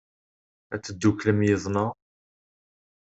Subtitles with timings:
[0.73, 1.89] Ad tedduklemt yid-neɣ?